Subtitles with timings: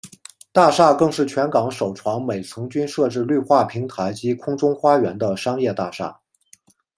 [0.51, 6.19] 大厦更是全港首幢每层均设置绿化平台及空中花园的商业大厦。